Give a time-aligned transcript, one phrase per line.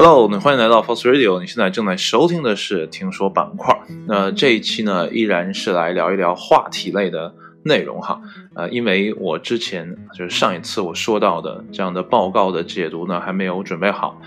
[0.00, 1.40] Hello，欢迎来到 Fox Radio。
[1.40, 3.76] 你现在正在收听的是听说板块。
[4.06, 8.20] 那这一期呢，依然是来聊一聊话题类的内容哈。
[8.54, 14.22] 呃，因为我之前就是上一次我说到的这样的报告的解读呢，还没有准备好。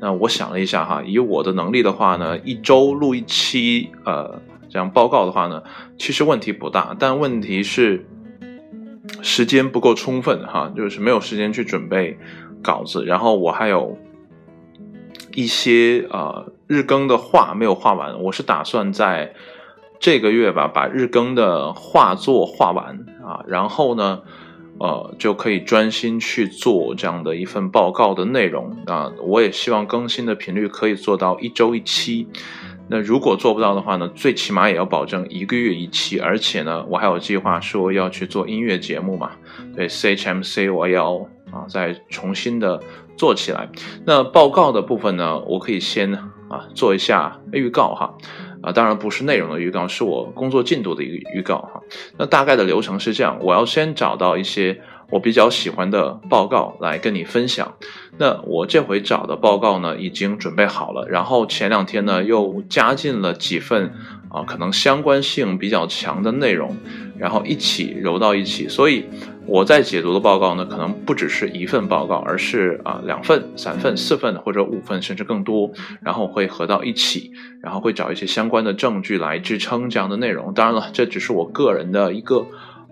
[0.00, 4.40] 那我想了一下哈，以我的能力的话呢，一周录一期呃
[4.70, 5.60] 这样报告的话呢，
[5.98, 6.94] 其实问题不大。
[6.96, 8.06] 但问题是
[9.22, 12.16] 时间不够充分哈，就是没有时间去准备
[12.62, 13.98] 稿子，然后我还有。
[15.36, 19.34] 一些呃日更的画没有画完，我是打算在
[20.00, 24.22] 这个月吧把日更的画作画完啊，然后呢，
[24.78, 29.12] 呃就可以专心去做这样的一份报告的内容啊。
[29.22, 32.26] 我也希望更新的频率可以做到一周一期。
[32.88, 36.18] 那如果做不到的话呢，最起码也要保证一个月一期。
[36.18, 39.32] 而且呢，我还有计划说要去做音乐节目嘛，
[39.74, 42.80] 对 CHMC 我要啊再重新的。
[43.16, 43.70] 做起来，
[44.04, 45.40] 那报告的部分呢？
[45.46, 46.14] 我可以先
[46.50, 48.14] 啊做一下预告哈，
[48.60, 51.80] 啊当然不是内容的预告，是我工作进度的一个预告哈。
[52.18, 57.72] 那大概的流程是这样：我要先找到一些我比较喜欢的报告来跟你分享。
[58.18, 63.94] 那我这回找的报告呢，已经准备好了，然后前两天呢又加进了几份
[64.28, 66.76] 啊可能相关性比较强的内容，
[67.16, 69.06] 然后一起揉到一起，所以。
[69.48, 75.70] 我在解读的报告呢，可能不只是一份报告，而是啊两份、三份、四份或者五份，甚至更多，
[76.02, 77.30] 然后会合到一起，
[77.62, 80.52] 然后会找一些相关的证据来支撑这样的内容。
[80.52, 82.46] 当然了，这只是我个人的一个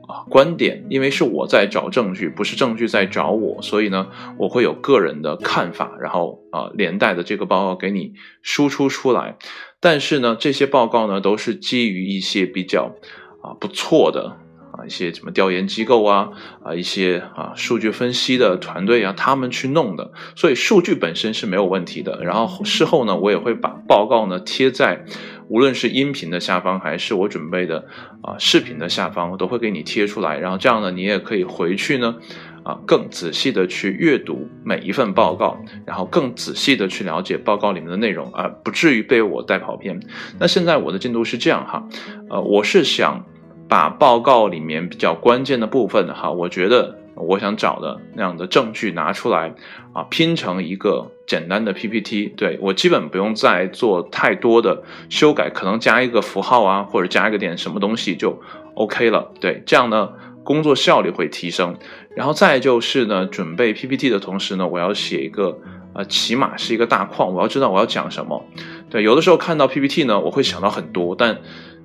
[0.07, 4.07] 啊观点，因为是我在找证据，不是证据在找我，所以呢，
[4.39, 9.37] 我会有个人的看法，然后啊连带的这个报告给你输出出来。
[9.81, 12.95] 但是呢，这些报告呢，都是基于一些比较
[13.43, 14.39] 啊不错的。
[14.87, 16.31] 一些什么调研机构啊，
[16.63, 22.23] 啊，一些啊数据分析的团队啊，他们去弄的，所以数据本身是没有问题的。
[22.25, 25.05] 然后事后呢，我也会把报告呢贴在，
[25.49, 27.87] 无论是音频的下方，还是我准备的
[28.23, 30.39] 啊视频的下方，我都会给你贴出来。
[30.39, 32.17] 然后这样呢，你也可以回去呢，
[32.63, 40.01] 啊，更仔细的去阅读每一份报告，然后更仔细的去了解报告里面的内容，啊，不至于被我带跑偏。
[40.39, 41.89] 那现在我的进度是这样哈，
[42.31, 43.25] 呃，我是想。
[43.69, 49.55] 把报告里面比较关键的部分哈，我觉得我想找的那样的证据拿出来
[49.93, 52.27] 啊，拼成一个简单的 PPT。
[52.37, 58.41] 对我基本不用再做太多的修改，可能加一个符号啊，或者加一个点什么东西就
[58.75, 59.33] OK 了。
[59.41, 60.11] 对，这样呢
[60.43, 61.77] 工作效率会提升。
[62.15, 65.59] 然后再就是呢，准备 PPT 的同时呢，我要写一个
[65.95, 68.45] 呃，起码是一个大框，我要知道我要讲什么。
[68.91, 71.39] 对，有的时候看到 PPT 呢，我会想到很多，但。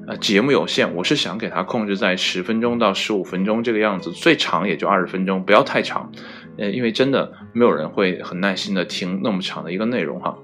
[0.10, 6.12] 呃，节目有限，我是想给它控制在十分钟到十五分钟这个样子，最长也就二十分钟，不要太长。
[6.58, 10.36] 呃，因为真的没有人会很耐心的听那么长的一个内容哈。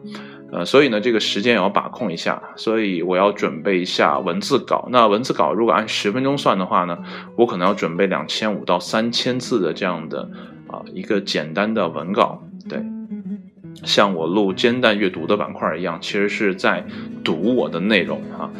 [0.51, 4.87] 呃，所以呢，这个时间也要把控一下，所以我要准备一下文字稿。
[4.91, 6.99] 那文字稿如果按十分钟算的话呢，
[7.35, 10.29] 我可能要准备两千五到三千字的这样的
[10.67, 12.39] 啊一个简单的文稿。
[12.69, 12.79] 对，
[13.83, 16.85] 像我录煎蛋阅读的板块一样，其实是在
[17.23, 18.51] 读我的内容哈。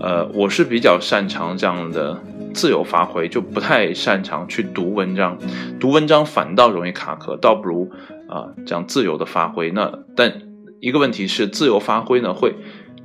[0.00, 2.18] 呃，我是比较擅长这样的
[2.54, 5.38] 自由发挥，就不太擅长去读文章，
[5.78, 7.90] 读文章反倒容易卡壳，倒不如
[8.28, 9.70] 啊这样自由的发挥。
[9.70, 10.42] 那但
[10.80, 12.56] 一个问题是，自由发挥呢会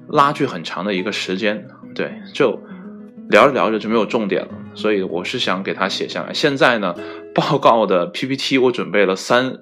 [0.08, 2.60] 拉锯很长的一个时间，对，就
[3.30, 4.50] 聊着聊着就没有重点了。
[4.74, 6.34] 所以我是想给他写下来。
[6.34, 6.96] 现在呢，
[7.34, 9.58] 报告的 PPT 我准备了三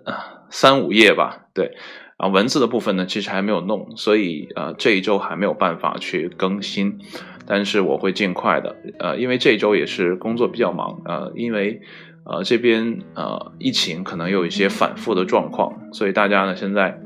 [0.51, 1.75] 三五页吧，对。
[2.18, 7.00] 啊，文字的部分呢，其实还没有弄，所以呃，这一周还没有办法去更新，
[7.47, 11.81] 但是我会尽快的，呃，因为这一周也是工作比较忙，呃，因为
[12.24, 17.01] 呃这边呃疫情可能有一些反复的状况，所以大家呢现在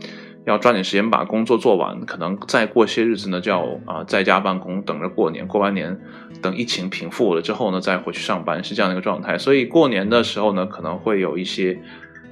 [0.45, 5.99] 要抓紧时间把工作做完，可能再过些日子呢就要啊在家办公，等着过年，过完年
[6.41, 11.79] 等疫情平复了之后呢再回去上班，是这样的一个状态，所以过年的时候呢可能会有一些。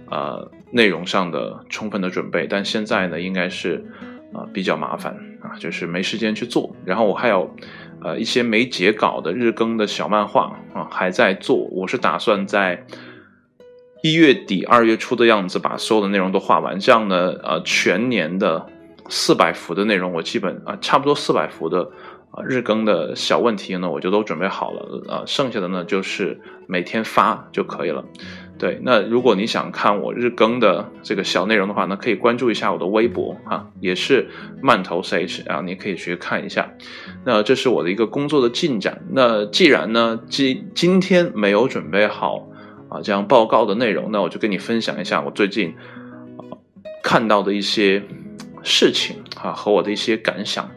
[0.10, 3.84] 呃，内容上的充分的准备，但现在呢，应该是
[4.34, 6.76] 啊比较麻烦啊，就是没时间去做。
[6.86, 7.56] 然后我还有
[8.02, 11.58] 呃一些没截稿的日更的小漫画啊，还在做。
[11.72, 12.86] 我是打算在
[14.04, 18.68] 一月底、二月初的样子把所有的内容都画完，这样呢，呃，全年的
[19.10, 21.90] 四百幅的内容，我基本啊差不多四百幅的
[22.30, 28.06] 啊日更的小问题呢，我就都准备好了啊，剩下的呢就是每天发就可以了。
[28.58, 34.30] 对，那如果你想看我日更的这个小内容的话，那可以关注一下我的微博啊，也是
[34.62, 36.72] 慢头 CH 啊，你可以去看一下。
[37.26, 39.02] 那这是我的一个工作的进展。
[39.12, 42.48] 那既然呢今今天没有准备好
[42.88, 45.76] 啊这样报告的内容，那我就跟你分享一下我最近
[47.04, 48.02] 看到的一些
[48.64, 50.72] 事情啊和我的一些感想。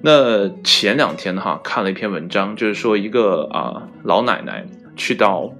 [0.00, 4.66] 那前两天哈看了一篇文章，就是说一个啊老奶奶
[4.96, 5.52] 去到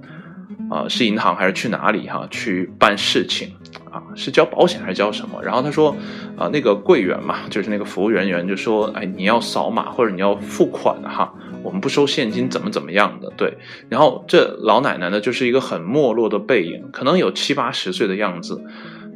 [0.69, 3.51] 啊是银行还是去哪里哈去办事情
[3.91, 5.41] 啊是交保险还是交什么？
[5.43, 5.95] 然后他说
[6.37, 13.57] 啊那个柜员嘛就是那个服务人员就说哎你要扫码或者你要付款哈我们不收现金怎么怎么样的对。
[13.89, 18.63] 然后这老奶奶呢就是一个很没落的背影，可能有七八十岁的样子。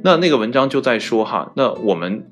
[0.04, 2.26] 那那个文章就在说哈那我们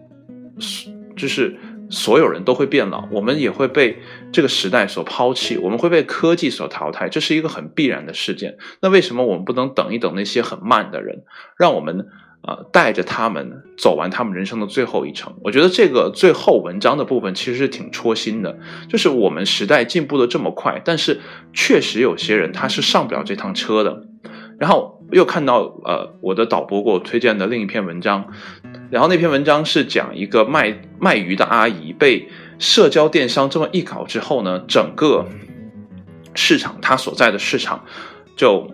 [1.15, 1.57] 就是。
[1.95, 3.99] 所有人都会变老，我们也会被
[4.33, 8.57] 这个时代所抛弃，我们会被科技所淘汰，这是一个很必然的事件。
[8.81, 11.23] 那为什么我们不能等一等那些很慢的人，
[11.57, 12.07] 让我们
[12.41, 15.35] 啊带着他们走完他们人生的最后一程？
[15.41, 18.59] 我觉得这个最后文章的部分其实是挺戳心的，
[18.89, 21.21] 就是我们时代进步的这么快，但是
[21.53, 24.03] 确实有些人他是上不了这趟车的。
[24.59, 28.27] 然后又看到呃我的导播给我推荐的另一篇文章。
[28.91, 32.27] 然后那篇文章是讲一个卖卖鱼的阿姨被
[32.59, 35.25] 社交电商这么一搞之后呢，整个
[36.33, 37.85] 市场她所在的市场
[38.35, 38.69] 就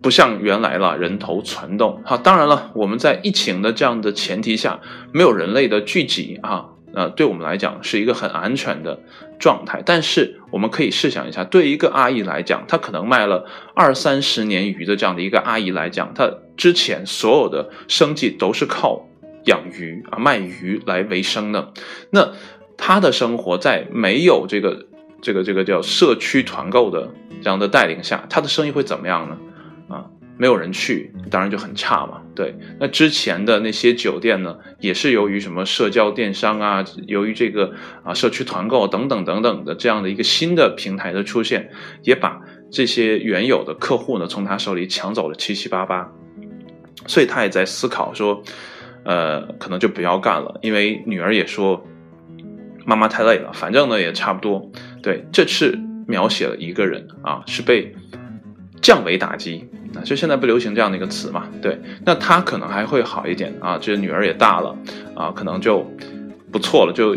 [0.00, 2.00] 不像原来了，人头攒动。
[2.04, 4.80] 好，当然了，我们在疫情的这样的前提下，
[5.12, 9.00] 没有人类的聚集啊，呃，对我们来讲是一个很安全的
[9.38, 9.82] 状态。
[9.84, 19.06] 但是我们可以试想一下，对一个阿姨来讲，她可能卖了二三十年鱼的这样的一个阿姨来讲，她之前所有的生计都是靠。
[19.46, 21.72] 养鱼啊，卖鱼来为生的，
[22.10, 22.30] 那
[22.76, 24.86] 他的生活在没有这个
[25.20, 27.10] 这个这个叫社区团购的
[27.42, 29.36] 这样的带领下，他的生意会怎么样呢？
[30.42, 32.20] 没有人去，当然就很差嘛。
[32.34, 37.72] 对，那之前的那些酒店呢，也是由于什么社交电商啊，由于这个
[38.02, 41.70] 啊社区团购等等等等的这样的一个新的平台的出现，
[42.02, 42.40] 也把
[42.72, 46.10] 这些原有的客户呢从他手里抢走了七七八八，
[47.06, 48.42] 所以他也在思考说。
[49.04, 51.84] 呃，可能就不要干了，因为女儿也说，
[52.86, 53.52] 妈妈太累了。
[53.52, 54.70] 反正呢，也差不多。
[55.02, 57.92] 对，这次描写了一个人啊，是被
[58.80, 59.68] 降维打击，
[60.00, 61.48] 就现在不流行这样的一个词嘛。
[61.60, 64.76] 对，那他可能还会好一点啊，这女儿也大了
[65.14, 65.86] 啊，可能就
[66.50, 67.16] 不错了，就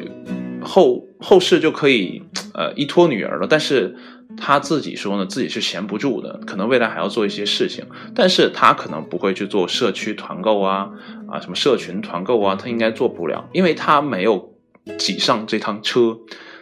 [0.61, 2.21] 后后世就可以
[2.53, 3.47] 呃依托女儿了。
[3.49, 3.95] 但是。
[4.37, 10.89] 他自己说呢，自己是闲不住的，可能未来还要做一些事情，但是他可能不会去做社区团购啊，
[11.29, 14.53] 啊什么社群团购啊，他应该做不了，因为他没有
[14.97, 16.17] 挤上这趟车，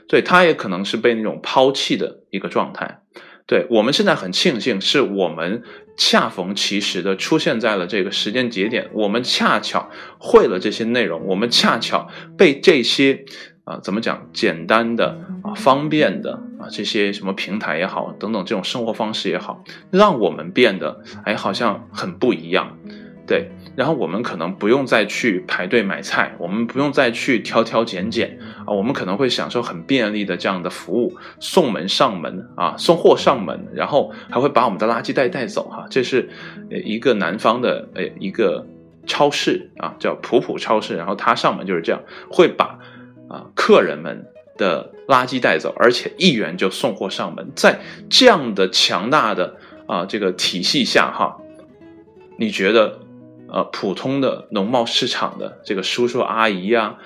[0.07, 2.99] 对他也可能是被那种抛弃的一个状态。
[3.45, 5.63] 对我们现在很庆幸，是我们
[5.97, 13.25] 恰逢其时的出现在了这个时间节点，我们恰巧会了这些内容，我们恰巧被这些。
[13.65, 14.27] 啊，怎么讲？
[14.33, 22.77] 简单的啊，方便的啊，这些什么平台也好，等等这种生活方式也好，让我们变得哎，好像很不一样，
[23.25, 23.51] 对。
[23.77, 35.85] 然后我们可能不用再去排队买菜，我们不用再去挑挑拣拣啊，我们可能会享受很便利的这样的服务，送门上门啊，送货上门，然后还会把我们的垃圾袋带走哈。
[35.89, 36.29] 这是
[36.69, 38.65] 一个南方的呃一个
[39.05, 42.79] 超市啊，叫普普超市，然后它上门就是这样，会把。
[43.29, 44.27] 啊，客人们
[44.57, 49.55] 的垃圾带走，而且一元就送货上门，在这样的强大的
[49.87, 51.37] 啊这个体系下，哈，
[52.37, 52.99] 你觉得
[53.47, 56.97] 呃普通的农贸市场的这个叔叔阿姨呀，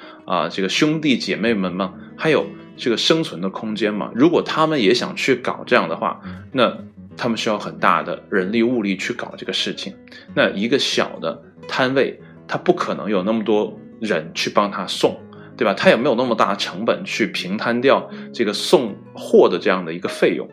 [0.51, 1.93] 这个兄弟姐妹们吗？
[2.17, 4.12] 还有这个生存的空间吗？
[4.13, 6.77] 如果他们也想去搞这样的话，那
[7.15, 9.96] 他们需要很大的人力物力去搞这个事情。
[10.36, 15.19] 那一个小的摊位，他不可能有那么多人去帮他送。
[15.57, 15.74] 对吧？
[15.74, 20.48] 他也没有那么大成本去平摊掉这个送货的这样的一个费用，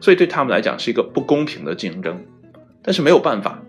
[0.00, 2.24] 所以对他们来讲是一个不公平的竞争。
[2.80, 3.60] 但是没有办法，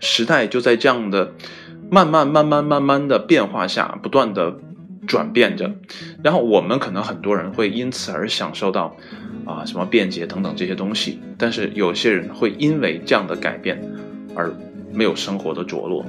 [0.00, 1.32] 时代就在这样的
[1.90, 4.56] 慢慢、慢慢、慢慢的变化下不断的
[5.06, 5.74] 转变着。
[6.22, 8.96] 然后我们可能很多人会因此而享受到
[9.44, 13.80] 啊什么便捷等等这些东西，但是有些人会因为这样的改变
[14.34, 14.52] 而
[14.92, 16.04] 没有生活的着落。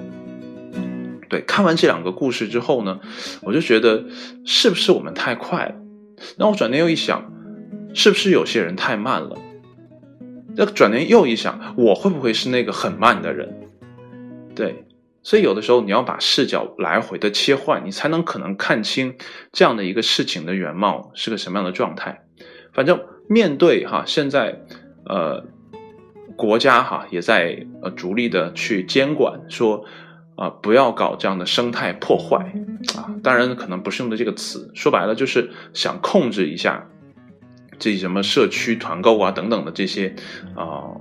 [1.30, 3.00] 对，看完这两个故事之后呢，
[3.42, 4.06] 我就觉得
[4.46, 5.76] 是不是我们太快了？
[6.38, 7.32] 然后转念又一想，
[7.94, 9.38] 是不是有些人太慢了？
[10.56, 13.54] 那转念又一想，我会不会是那个很慢的人？
[14.56, 14.86] 对，
[15.24, 19.16] 所以有的时候你要把视角来回的切换，你才能可能看清
[19.52, 22.22] 这样的一个事情的原貌是个什么样的状态。
[22.74, 24.62] 反正面对哈，现在
[25.06, 25.46] 呃，
[26.36, 29.86] 国家哈也在呃逐力的去监管说。
[30.38, 32.54] 啊，不要搞这样的生态破坏
[32.96, 33.10] 啊！
[33.24, 36.88] 当然，可能不是用的这个词，说白了就是想控制一下
[37.80, 40.14] 这什么社区团购啊等等的这些
[40.54, 40.94] 啊，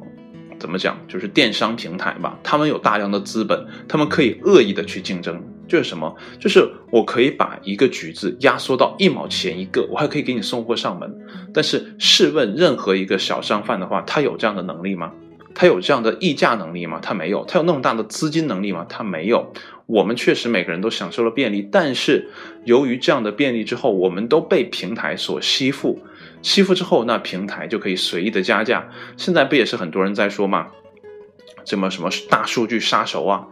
[0.58, 6.14] 怎么讲，就是电商平台吧，他们有大量的资本，他们可以恶意的去竞争就是什么？
[6.38, 11.12] 就是我可以把一个橘子压缩到一毛钱一个，我还可以给你送货上门。
[11.52, 15.12] 但是试问，任何一个小商贩的话，他有这样的能力吗？
[15.54, 17.00] 他有这样的议价能力吗？
[17.02, 17.44] 他没有。
[17.46, 18.86] 他有那么大的资金能力吗？
[18.88, 19.52] 他没有。
[19.86, 22.28] 我们确实每个人都享受了便利，但是
[22.64, 25.98] 由于这样的便利之后，我们都被平台所吸附。
[26.42, 28.88] 吸附之后，那平台就可以随意的加价。
[29.16, 30.68] 现在不也是很多人在说吗？
[31.64, 33.48] 什么什么大数据杀手啊，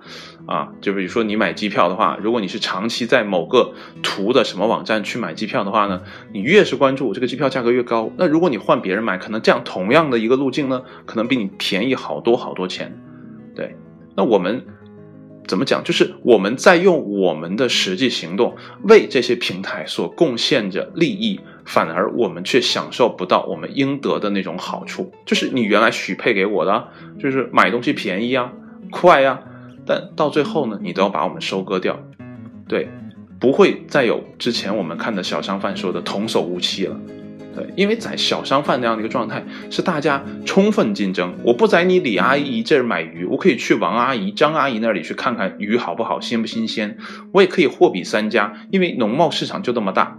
[0.46, 3.74] 啊，就比如说你买机票的话，如果你是长期在某个
[4.04, 6.00] 图的什么网站去买机票的话呢，
[6.32, 8.12] 你越是关注这个机票价格越高。
[8.16, 12.96] 那如果你换别人买，可能这样同样的一个路径呢，可能比你便宜好多好多钱。
[13.56, 13.74] 对，
[14.16, 14.64] 那我们
[15.48, 15.82] 怎么讲？
[15.82, 21.40] 就是我们在用我们的实际行动为这些平台所贡献着利益。
[21.64, 28.52] 反而我们却享受不到我们应得的那种好处，就是你原来许配给我的，就是买东西便宜啊、
[28.90, 29.40] 快呀，
[29.87, 31.99] 但到最后呢，你都要把我们收割掉，
[32.68, 32.88] 对，
[33.40, 36.97] 不会再有之前我们看的小商贩说的童叟无欺了，
[37.56, 46.99] 对，因为在小商贩那样的一个状态，是大家充分竞争，我不在你李阿姨这儿买鱼，我可以去王阿姨、张阿姨那里去看看鱼好不好、新不新鲜，
[47.33, 50.18] 我也可以货比三家，因为农贸市场就那么大。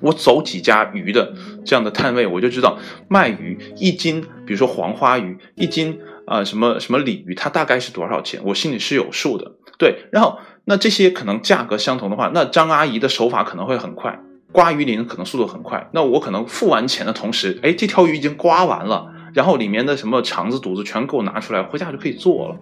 [0.00, 1.32] 我走几家鱼的
[1.64, 9.52] 这样的摊位，我就知道卖鱼一斤，比如说黄花鱼一斤啊，什么什么鲤鱼，它大概是多少钱，我心里是有数的。
[9.78, 14.18] 对，然后那这些可能价格相同的话，那张阿姨的手法可能会很快，
[14.52, 15.88] 刮鱼鳞可能速度很快。
[15.92, 22.56] 那我可能付完钱的同时，哎，这条鱼已经刮完了，然后里面的什么肠子、肚子全给我拿出来，回家就可以做了。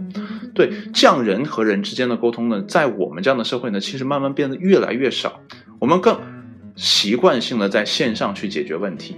[0.54, 5.40] 对，这样人和人之间的沟通呢，在我们这样的社会呢，其实慢慢变得越来越少，
[5.78, 6.33] 我们更。
[6.76, 9.16] 习惯性的在线上去解决问题，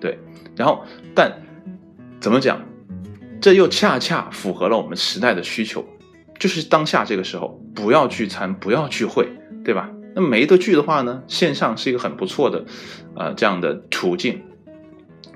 [0.00, 0.18] 对，
[0.56, 0.84] 然后
[1.14, 1.32] 但
[2.20, 2.60] 怎么讲，
[3.40, 5.84] 这又恰恰符合了我们时代的需求，
[6.38, 9.28] 就是当下这个时候不要聚餐，不要聚会，
[9.64, 9.90] 对吧？
[10.14, 12.64] 那没得聚的话呢，线上是一个很不错的，
[13.16, 14.40] 呃，这样的途径。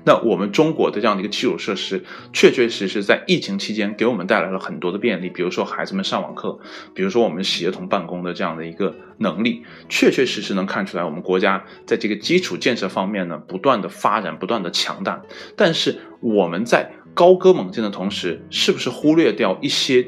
[0.09, 6.57] 那我们中国的这样的一个基础设施，确确实实在疫情期间给我们带来了很多的便利，比如说孩子们上网课，
[6.95, 15.21] 比如说我们协同办公的这样的一个能力，确确实实能看出来我们国家在这个基础建设方面呢，不断的发展，不断的强大。
[15.55, 20.07] 但是我们在高歌猛进的同时，是不是忽略掉一些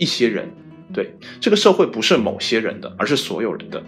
[0.00, 0.50] 一些人？
[0.92, 3.84] 对，这个社会不是某些人的，而是所有人的，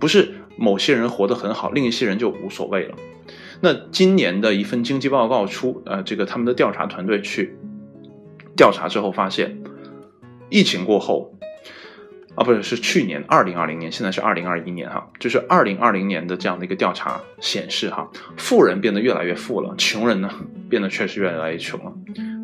[0.00, 2.96] 不是某些人活得很好，另一些人就无所谓了。
[3.60, 7.56] 那今年的一份经济报告出，呃，这个他们的调查团队去
[8.56, 9.56] 调查之后发现，
[10.50, 11.34] 疫情过后，
[12.34, 20.28] 啊，不是是去年二零二零年，现在是二零二一年哈，就是二零二零年的这样的一个调查显示哈，富人变得越来越富了，穷人呢
[20.68, 21.92] 变得确实越来越穷了，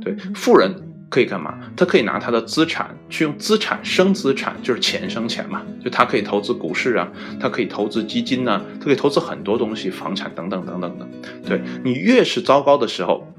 [0.03, 0.88] 对，富人。
[1.11, 1.59] 可以干嘛？
[1.77, 5.63] 他可以拿他的资产去用资产生资产，就是钱生钱嘛。
[5.83, 7.11] 就他可以投资股市啊，
[7.41, 11.09] 他可以投资基金呐，他可以投资很多东西，房产等等等等的。
[11.47, 13.33] 对你越是糟糕的时候，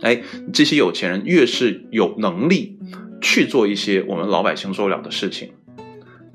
[0.00, 0.22] 哎，
[0.52, 2.78] 这些有钱人越是有能力
[3.20, 5.52] 去做一些我们老百姓做不了的事情。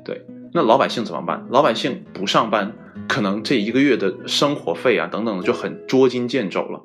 [0.04, 1.48] 对，那老百姓怎么办？
[1.50, 2.74] 老百姓不上班，
[3.08, 6.84] 可能这一个月的生活费啊等等的就很捉襟见肘了。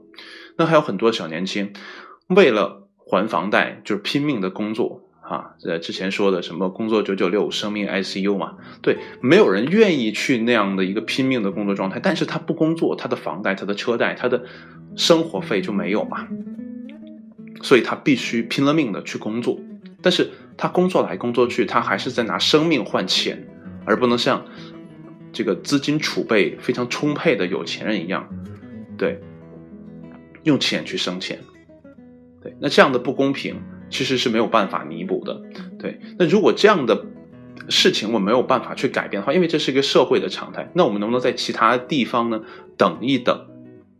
[0.57, 1.75] 那还有很多小年轻，
[2.29, 2.80] 为了
[3.11, 5.57] 还房贷就是拼命的工作啊！
[5.65, 11.99] 呃，之前说的什么工作九九六，生命 ICU 嘛，对，没有人愿意去那样的一个拼命的工作状态。
[12.01, 14.45] 但是他不工作，他的房贷、他的车贷、他的
[14.95, 16.29] 生活费就没有嘛，
[17.63, 19.59] 所以他必须拼了命的去工作。
[20.01, 23.45] 但是他工作来工作去，他还是在拿生命换钱，
[23.85, 24.47] 而不能像
[25.33, 28.29] 这个资金储备非常充沛的有钱人一样，
[28.97, 29.21] 对，
[30.45, 31.41] 用钱去生钱。
[32.43, 35.43] 对，那这样的不公平其实是没有办法弥补的。
[35.79, 37.07] 对，那如果这样的
[37.69, 42.41] 事情我没有办法去改变的话，因为这是一个社会的常态，那我们能不能在其他地方呢
[42.77, 43.47] 等一等，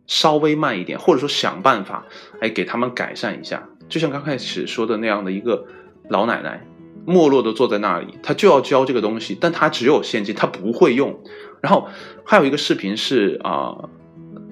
[0.07, 2.05] 稍微慢一点，或者说想办法
[2.39, 3.69] 哎给他们改善一下？
[3.87, 5.65] 就像刚开始说的那样的一个
[6.09, 6.65] 老奶奶，
[7.05, 11.21] 没落的坐在那里，她就要交这个东西，但她只有现金，她不会用。
[11.61, 11.87] 然后
[12.25, 13.89] 还有一个视频是啊，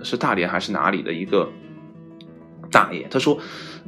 [0.04, 1.50] 是大连还是哪里的一个
[2.72, 3.40] 大爷，他说。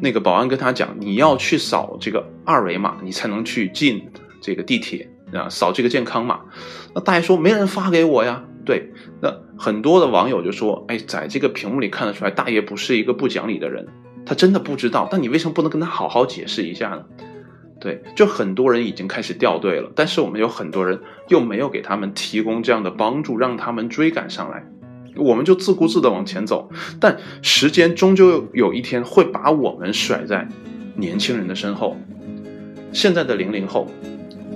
[0.03, 4.09] 那个保安跟他讲，你要去扫这个二维码，你才能去进
[4.41, 6.39] 这个地铁啊，扫这个健康码。
[6.95, 8.43] 那大爷说没人发给我呀。
[8.65, 8.89] 对，
[9.21, 13.85] 那很多的网友就说，哎，在这个屏幕里看得出来，大爷不是一个不讲理的人，
[14.25, 15.07] 他真的不知道。
[15.11, 17.05] 但你为什么不能跟他好好解释一下呢？
[17.79, 24.65] 对，就很多人已经开始掉队了，但是我们有很多人又没有给他们提供这样的帮助，让他们追赶上来。
[25.18, 30.48] 我们就自顾自的往前走，但时间终究有一天会把我们甩在，
[30.96, 31.98] 年轻人的身后。
[32.94, 33.88] 现在的零零后，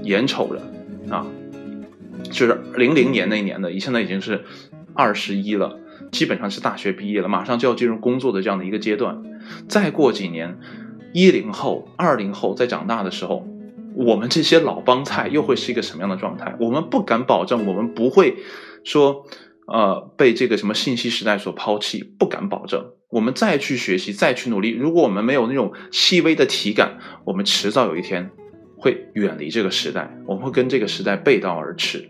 [0.04, 1.26] 眼瞅着啊，
[2.24, 4.44] 就是零零年那年的，现在已经是
[4.94, 5.78] 二十一了，
[6.12, 9.22] 基本上是大学毕业了，马上就要进入工作的这样的一个阶段。
[9.68, 10.58] 再过几年，
[11.14, 13.46] 一零后、二零后在长大的时候，
[13.94, 16.56] 我们这些老帮菜又会是一个什么样的状态？
[16.60, 18.38] 我们不敢保证，我们不会
[18.84, 19.26] 说。
[19.68, 22.92] 呃，被这个什么信息时代所抛弃，不敢保证。
[23.10, 28.30] 我们再去学习，再去努力，如果我们没有那种细微的体感，我们迟早有一天
[28.78, 32.10] 会远离这个时代，我们会跟这个时代背道而驰。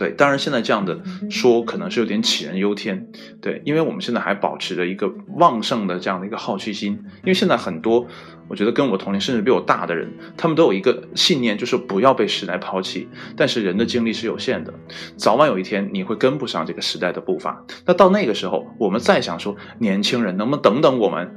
[0.00, 3.06] 对，当然现在这样的说可能是有点杞人忧天，
[3.42, 8.06] 对，因为我们现在还保持着一个旺盛的这样的一个好奇心，因为现在很多
[8.48, 13.06] 我觉得跟我同龄甚至比我大的人，他们都有一个信念，就是不要被时代抛弃。
[13.36, 14.72] 但是人的精力是有限的，
[15.18, 17.62] 早晚有一天你会跟不上这个时代的步伐。
[17.84, 21.30] 那到那个时候，我们再想说年轻人能不能等等我们，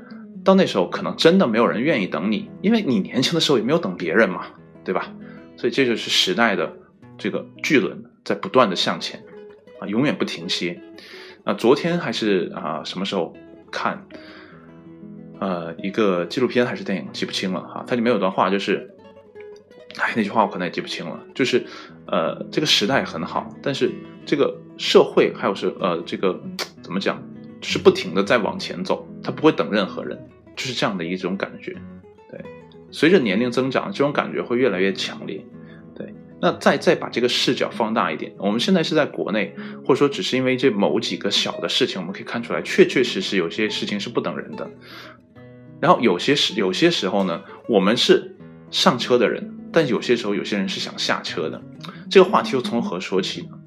[0.45, 4.45] 到那时候可能真的没有人愿意等你，因为你年轻的时候也没有等别人嘛，
[4.85, 5.11] 对吧？
[5.57, 6.71] 所以这就是时代的
[7.17, 8.01] 这个巨轮。
[8.23, 9.23] 在不断的向前，
[9.79, 10.81] 啊，永远不停歇。
[11.43, 13.35] 啊，昨天还是啊什么时候
[13.69, 14.07] 看，
[15.39, 17.83] 呃，一个纪录片还是电影，记不清了哈。
[17.85, 18.95] 它里面有段话，就是，
[19.97, 21.65] 哎，那句话我可能也记不清了，就是，
[22.07, 23.91] 呃，这个时代很好，但是
[24.25, 26.41] 这个社会还有是呃这个
[26.81, 27.21] 怎么讲，
[27.59, 30.17] 就是不停的在往前走，它不会等任何人，
[30.55, 31.75] 就是这样的一种感觉。
[32.31, 32.39] 对，
[32.89, 35.45] 随着年龄增长，这种感觉会越来越强烈。
[36.43, 44.69] 那再再把这个视角放大一点，我们现在是在国内，或者说只是因为这某几个小的事情，我们可以看出来，确确实实有些事情是不等人的。
[45.79, 48.35] 然后有些时有些时候呢，我们是
[48.71, 51.61] 上车的人，但有些时候有些人是想下车的。
[52.11, 53.57] 这个话题又从何说起呢？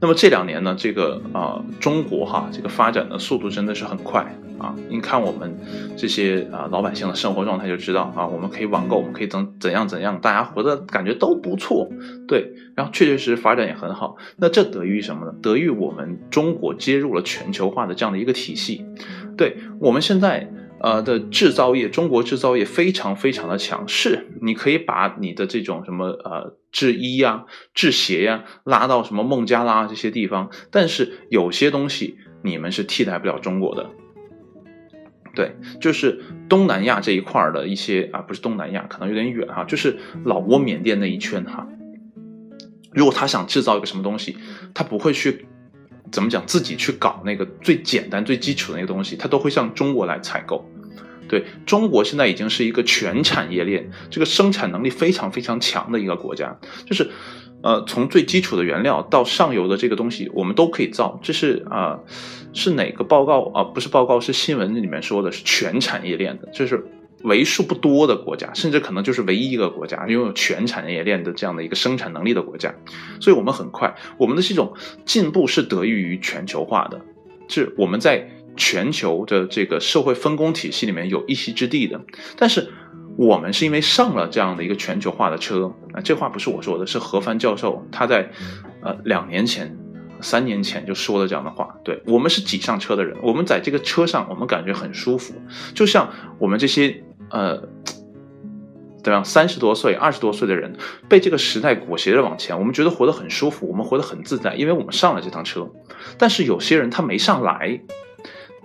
[0.00, 4.22] 那么这两年呢，这个啊，中国哈，这个发展的速度真的是很快
[4.58, 4.74] 啊！
[4.88, 5.58] 你看我们
[5.96, 11.90] 这些啊老百姓的生活状态就知道啊，我们可以网购，我们可以怎怎样怎样，大家活的感觉都不错，
[12.28, 14.16] 对，然后确确实实发展也很好。
[14.36, 15.34] 那这得益于什么呢？
[15.42, 18.84] 得益于我们中国接入了全球化的这样的一个体系，
[19.36, 20.48] 对我们现在。
[20.80, 24.28] 呃的制造业，中国制造业非常非常的强势。
[24.40, 33.90] 你可以把你的这种什么呃制衣呀、制鞋呀拉到什么孟加拉这些地方，但是有些东西你们是替代不了中国的。
[35.34, 41.66] 对，就是东南亚这一块的一些啊，不是东南亚，可能有点远哈，就是老挝、缅甸那一圈哈。
[42.92, 44.36] 如果他想制造一个什么东西，
[44.74, 45.46] 他不会去。
[46.10, 46.42] 怎么讲？
[46.46, 50.66] 自己去搞那个最简单、最基础的那个东西，他都会向中国来采购。
[51.28, 56.58] 对中国现在已经是一个全产业链，这个生产能力非常非常强的一个国家。
[56.86, 57.10] 就是，
[57.62, 61.20] 呃，从最基础的原料到上游的这个东西，我们都可以造。
[61.22, 62.00] 这是啊，
[62.52, 63.62] 是哪个报告啊？
[63.62, 66.84] 不是报告，是新闻里面说的，是全产业链的，就是。
[67.24, 72.72] 为数不多的国家，甚至可能就是唯一一个国家拥有全产业链的这样的一个生产能力的国家，
[73.20, 74.72] 所以我们很快，我们的这种
[75.04, 77.00] 进步是得益于全球化的，
[77.48, 81.98] 是我们在全球的这个社会分工体系里面有一席之地的。
[82.36, 82.70] 但是
[83.16, 88.30] 我们是因为上了这样的一个全球化的车啊，这话不是我说的，是何帆教授他在
[88.82, 89.74] 呃两年前。
[90.20, 95.32] 三年前就说了这样的话，对我们是挤上车的人，我们在这个车上，我们感觉很舒服，
[95.76, 97.56] 就像我们这些呃，
[99.00, 99.22] 对吧？
[99.22, 100.74] 三十多岁、二十多岁的人
[101.08, 105.70] 被这个时代裹挟着往前，我们觉得活得很舒服，我们活得很自在，因为我们上了这趟车。
[106.18, 107.80] 但是有些人他没上来，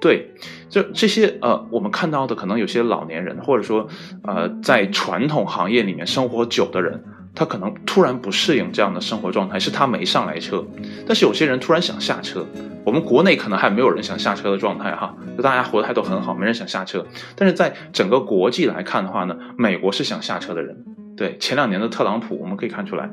[0.03, 0.33] 对，
[0.67, 3.87] 就这些呃，我们看到的可能有些老年人，或者说
[4.23, 7.01] 呃，在传统行业里面生活久的人。
[7.35, 10.63] 他可能突然不适应这样的生活状态，是他没上来车。
[11.07, 12.45] 但是有些人突然想下车，
[12.85, 17.03] 我们国内可能还没有人想下车的状态哈，就大家活的还都很好，没人想下车。
[17.35, 20.77] 但是在整个国际来看的话呢，美国是想下车的人。
[21.17, 23.09] 对前两年的特朗普，我们可以看出来，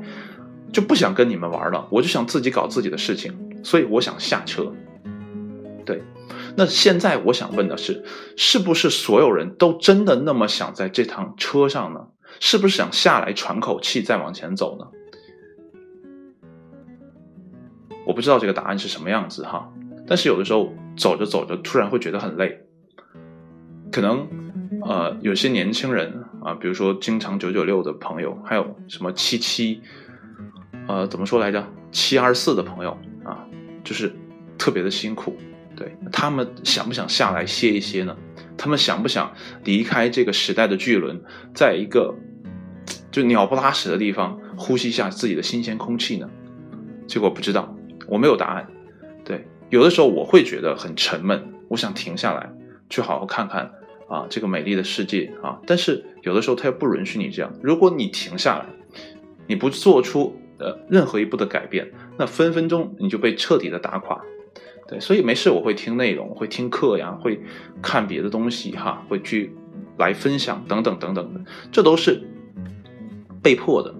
[0.70, 4.70] 就不想跟你们玩了，我就想自己搞自己的事情，所以我想下车。
[6.60, 8.04] 那现在我想问的是，
[8.36, 12.08] 是不是所有人都真的那么想在这趟车上呢？
[12.38, 14.86] 是不是想下来喘口气再往前走呢？
[18.04, 19.72] 我不知道这个答案是什么样子哈。
[20.06, 22.60] 但是有的时候走着走着，突然会觉得很累。
[23.90, 24.28] 可能
[24.82, 29.80] 呃，有些年轻人啊，比如说经常九九六的朋友，还有什么七七，
[30.86, 31.66] 呃，怎么说来着？
[31.90, 32.90] 七二四的朋友
[33.24, 33.46] 啊，
[33.82, 34.14] 就是
[34.58, 35.34] 特别的辛苦。
[35.80, 38.14] 对他们想不想下来歇一歇呢？
[38.58, 39.32] 他们想不想
[39.64, 41.18] 离开这个时代的巨轮，
[41.54, 42.14] 在一个？
[43.10, 46.28] 就鸟不拉屎的地方，呼吸一下自己的新鲜空气呢？
[47.06, 47.74] 结果不知道，
[48.06, 48.68] 我没有答案。
[49.24, 52.52] 对，有的时候我会觉得很沉闷，我想停下来，
[52.90, 53.72] 去好好看看
[54.06, 55.58] 啊这个美丽的世界啊。
[55.66, 57.50] 但是有的时候它又不允许你这样。
[57.62, 58.66] 如果你停下来，
[59.46, 64.20] 你不做出呃任何一步的改变，那分分钟你就被彻底的打垮。
[64.90, 67.40] 对，所以没事我会听内容，会听课呀，会
[67.80, 69.54] 看别的东西哈，会去
[69.98, 72.20] 来分享等等等等的，这都是
[73.40, 73.94] 被迫的。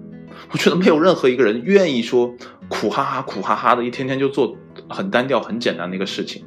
[0.51, 2.35] 我觉得没有任何一个人愿意说
[2.67, 4.57] 苦哈哈苦哈哈的一天天就做
[4.89, 6.43] 很单调很简单的一个事情。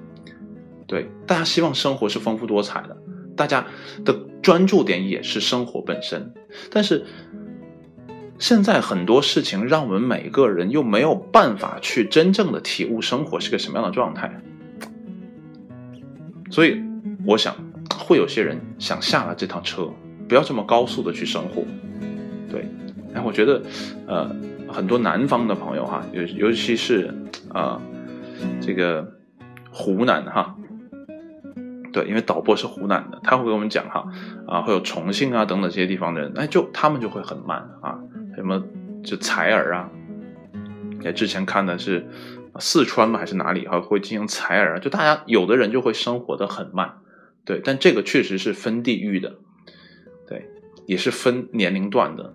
[0.86, 2.94] 对，大家希望生活是丰富多彩的，
[3.34, 3.66] 大家
[4.04, 6.34] 的专注点也是生活本身。
[6.70, 7.06] 但是
[8.38, 14.30] 现在很多事情让我们每个人又没有办法去真正的体悟生活是个什么样的状态，
[16.50, 16.82] 所以
[17.24, 17.54] 我想
[17.96, 19.88] 会有些人想下了这趟车，
[20.28, 21.62] 不要这么高速的去生活。
[22.50, 22.68] 对，
[23.14, 23.62] 哎，我觉得
[24.06, 24.28] 呃
[24.68, 27.14] 很多南方的朋友哈，尤尤其是
[27.50, 27.80] 啊
[28.60, 29.08] 这个
[29.70, 30.56] 湖南哈。
[31.92, 34.04] 对，因为导播是湖南的，他会给我们讲哈，
[34.48, 37.96] 啊，会有重庆啊等等这些地方的人，哎，就他们就会很慢啊，
[38.44, 38.62] 什么
[39.02, 39.90] 就采耳啊，
[41.00, 42.06] 也之前看的是
[42.60, 43.66] 四川嘛还是哪里？
[43.66, 46.98] 哈，会进行采耳，就大家有的人就会生活的很慢，
[47.46, 49.38] 对，但这个确实是分地域的，
[50.28, 50.50] 对，
[50.84, 52.34] 也是分年龄段的，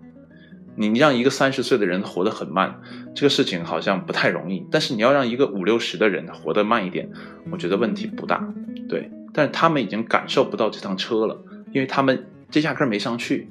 [0.74, 2.80] 你让一个三十岁的人活得很慢，
[3.14, 7.08] 这个事情好像不太容易，但是你要让一个五六十的人活得慢一点，
[7.52, 8.52] 我觉得问题不大，
[8.88, 9.08] 对。
[9.32, 11.40] 但是他们已经感受不到这趟车了，
[11.72, 13.48] 因为他们这压根没上去，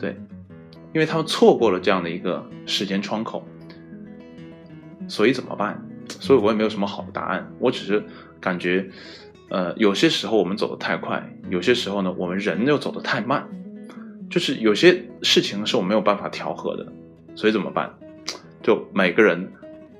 [0.00, 0.16] 对，
[0.94, 3.44] 因为他们错过了这样的一个时间窗口，
[5.08, 5.84] 所以怎么办？
[6.08, 8.02] 所以我也没有什么好的答案，我只是
[8.40, 8.88] 感觉，
[9.50, 13.46] 呃，有些时候我们走得太快，有些时候呢，我们人又走得太慢，
[14.30, 16.86] 就是有些事情是我没有办法调和的，
[17.34, 17.92] 所以怎么办？
[18.62, 19.52] 就每个人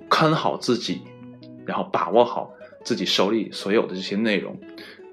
[0.09, 1.01] 看好自己，
[1.67, 2.53] 然后把握好
[2.85, 4.57] 自己手里所有的这些内容。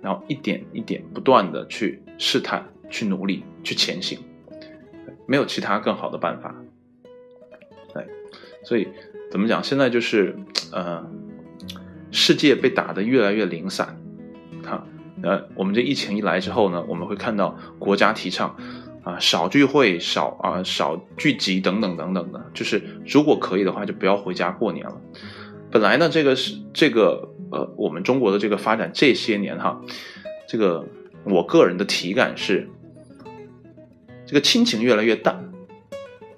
[0.01, 4.17] 然后一点一点不断的去试探、去努力、去前行，
[5.25, 6.55] 没有其他更好的办法。
[7.93, 8.05] 对，
[8.63, 8.87] 所以
[9.29, 9.63] 怎么讲？
[9.63, 10.35] 现在就是，
[10.71, 11.05] 呃，
[12.11, 14.01] 世界被打得越来越零散。
[14.63, 14.85] 哈，
[15.23, 18.55] 呃，我们这疫情一来之后呢，我们会看到国家提倡
[19.03, 25.01] 啊，少聚会、少啊少聚集等等等等的，就是如果可以的话，就不要回家过年了。
[25.69, 27.29] 本来呢，这个是这个。
[27.53, 29.81] 呃，我们中国的这个发展这些年哈，
[30.47, 30.87] 这个
[31.25, 32.69] 我个人的体感是，
[34.31, 35.51] 这个亲情越来越淡，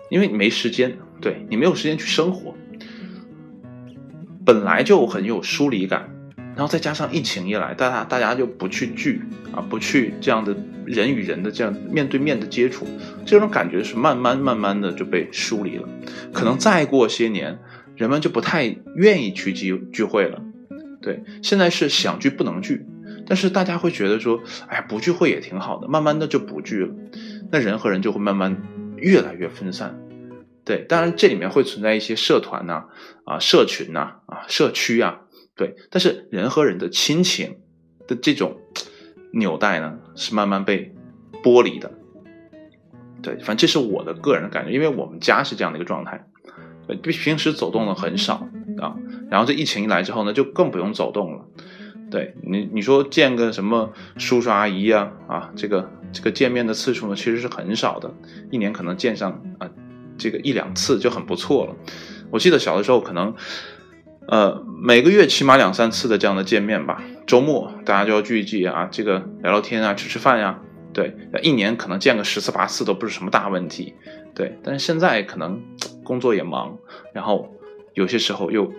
[0.10, 2.56] 因为你没时间，对你没有时间去生活，
[4.44, 6.10] 本来就很有疏离感，
[6.56, 9.22] 然后再加上疫情一来，大家大家就不去聚
[9.56, 12.88] 啊，不去这样的人与人的这样面对面的接触，
[13.28, 15.88] 这种感觉是慢慢慢慢的就被疏离了，
[16.34, 17.60] 可能再过些年，
[17.96, 20.42] 人们就不太愿意去聚聚会了。
[21.00, 22.88] 对，现在是想聚不能聚，
[23.28, 26.96] 但是大家会觉得说，哎呀，不聚会也挺好的，慢慢的就不聚了，
[27.54, 28.64] 那人和人就会慢慢
[28.98, 30.00] 越来越分散。
[30.66, 32.86] 对，当然这里面会存在一些社团呐、
[33.26, 35.22] 啊社群呐、啊社区啊，
[35.56, 37.58] 对，但是人和人的亲情
[38.08, 38.58] 的这种
[39.34, 40.96] 纽带呢，是慢慢被
[41.44, 41.92] 剥离的。
[43.22, 46.26] 对，反正这是我的个人感觉，因为我们家是这样的一个状态，
[46.88, 48.48] 平平时走动的很少
[48.80, 48.96] 啊。
[49.30, 51.46] 然后这疫情一来之后呢，就更不用走动了。
[52.10, 58.14] 对你，你说见个什么叔叔阿姨呀，啊，这个这个见面的次数呢，其实是很少的，
[58.52, 59.70] 一年可能见上啊
[60.18, 61.76] 这个一两次就很不错了。
[62.30, 63.34] 我记得小的时候可能，
[64.28, 70.62] 呃，每个月起码两三次的这样的见面吧，周末大家就要聚一聚啊，这个聊聊天啊，吃吃饭呀。
[70.94, 73.96] 对，一年可能见个十次八次都不是什么大问题。
[74.36, 75.60] 对，但是现在可能
[76.04, 76.78] 工作也忙，
[77.12, 77.54] 然后
[77.96, 78.72] 有些时候又。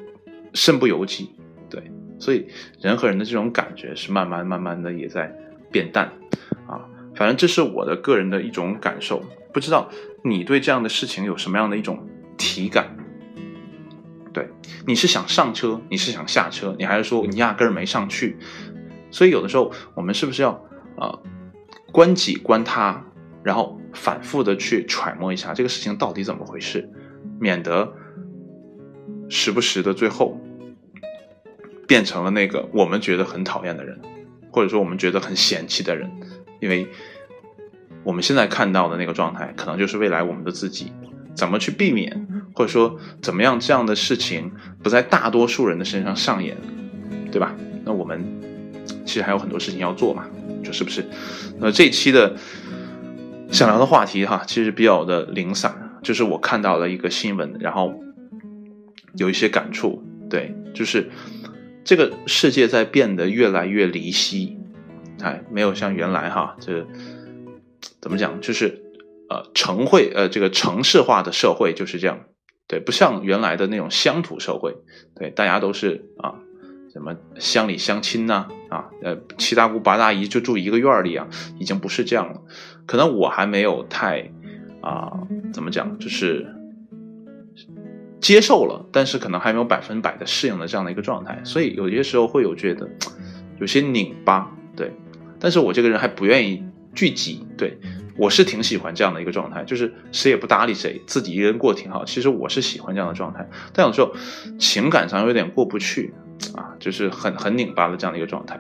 [0.57, 1.31] 身不由己，
[1.69, 1.83] 对，
[2.17, 2.47] 所以
[2.81, 5.37] 人和人的这种感觉是慢慢慢慢的也在
[5.73, 6.13] 变淡，
[7.15, 9.23] 反正这是我的个人的一种感受，
[9.53, 9.89] 不知道
[10.23, 12.97] 你对这样的事情有什么样的一种体感？
[14.33, 14.49] 对，
[14.87, 18.37] 你是想上车，你是想下车，你还是说你压根儿没上去？
[19.11, 20.51] 所以有的时候我们是不是要
[20.99, 21.19] 啊，
[21.93, 23.05] 观己观他，
[23.43, 26.91] 然后反复的去揣摩一下这个事情到底怎么回事，
[27.39, 27.93] 免得
[29.29, 30.41] 时不时的最后。
[31.87, 34.01] 变成了那个我们觉得很讨厌的人，
[34.51, 36.11] 或者说我们觉得很嫌弃的人，
[36.65, 36.89] 因为
[38.03, 40.91] 我们现在看到的那个状态，可能就是未来我们的自己。
[41.35, 44.51] 怎么去避免，或者说怎么样这样的事情
[44.83, 46.57] 不在大多数人的身上上演，
[47.31, 47.55] 对吧？
[47.85, 48.25] 那我们
[49.05, 50.25] 其实还有很多事情要做嘛，
[50.63, 51.05] 就是不是？
[51.59, 52.35] 那这一期的
[53.51, 57.93] 想聊的话题哈，其实比较的零散，就是我看到了一个新闻，然后
[59.17, 61.11] 有一些感触，对，就是。
[61.87, 64.57] 这个世界在变得越来越离析，
[65.21, 66.87] 哎，没有像原来哈，这
[68.01, 68.41] 怎么讲？
[68.41, 68.83] 就是
[69.29, 72.21] 呃城会呃这个城市化的社会就是这样，
[72.67, 74.77] 对，不像原来的那种乡土社会，
[75.15, 76.35] 对，大家都是啊
[76.93, 81.27] 什么乡里乡亲呐啊呃七大姑八大姨就住一个院里啊，
[81.59, 82.43] 已经不是这样了。
[82.87, 84.31] 可能我还没有太
[84.81, 86.47] 啊怎么讲，就是
[88.21, 92.89] 接受了，但是可能还没有百分百的适应了这样的一个状态，所以有些时候会有觉得
[93.61, 94.93] 有些拧巴，对。
[95.45, 97.79] 但是我这个人还不愿意聚集，对
[98.17, 102.03] 我是挺喜欢这样的一个状态，就是谁也不搭理谁，自己一个人过挺好。
[102.03, 104.11] 其实我是喜欢这样的状态，但有时候
[104.59, 106.15] 情感上有点过不去
[106.55, 108.59] 啊，就是很很拧巴的这样的一个状态。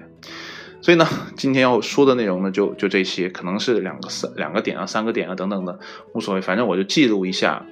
[0.83, 5.79] 所以呢，今天要说的内容呢，就就这些，可能是两个三两个点啊，三个点啊等等的，
[6.13, 7.65] 无所谓，反正我就记录一下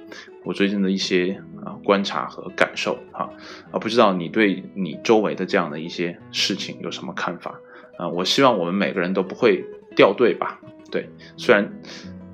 [0.45, 3.29] 我最近的一些啊观察和感受哈
[3.71, 7.59] 啊，不知道你对你周围的这样的一些事情有什么看法？
[7.97, 9.63] 啊，我希望我们每个人都不会
[9.95, 10.59] 掉队吧？
[10.91, 11.71] 对，虽然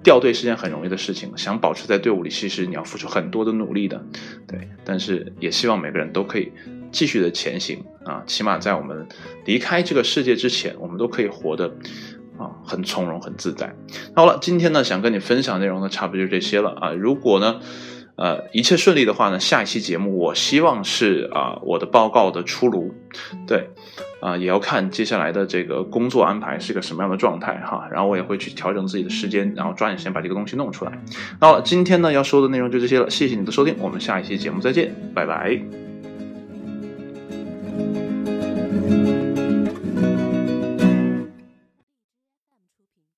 [0.02, 4.02] 掉队是件很容易的事情，想保持在队伍里，其实你要付出很多的努力的。
[4.48, 6.52] 对，但是也希望每个人都可以
[6.92, 9.06] 继续的前行啊，起码在我们
[9.46, 11.68] 离开这个世界之前，我们都可以活得
[12.38, 13.76] 啊很从容、很自在。
[14.16, 16.92] 好了，今天呢想跟你分享内容呢，差不多就这些了啊。
[16.94, 17.60] 如果呢，
[18.20, 22.94] 呃一切顺利的话呢下一期节目我希望是啊我的报告的出炉。
[23.48, 23.70] 对
[24.20, 30.92] 啊也要看接下来的这个工作安排是个什么样的状态哈然后我也会去调整自己的时间然后抓紧时间把这个东西弄出来。
[31.40, 35.60] 那今天呢要说的内容就这些了谢谢你的收听我们下一期节目再见拜拜。